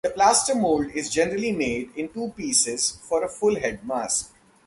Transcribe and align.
The 0.03 0.09
plaster 0.09 0.55
mold 0.55 0.87
is 0.95 1.11
generally 1.11 1.51
made 1.51 1.91
in 1.95 2.09
two-pieces 2.09 2.97
for 3.07 3.23
a 3.23 3.29
full-head 3.29 3.85
mask. 3.85 4.33